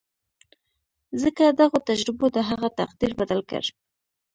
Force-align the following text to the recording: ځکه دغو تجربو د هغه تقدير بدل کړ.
ځکه 1.21 1.43
دغو 1.59 1.77
تجربو 1.89 2.25
د 2.35 2.37
هغه 2.49 2.67
تقدير 2.79 3.11
بدل 3.19 3.39
کړ. 3.49 3.63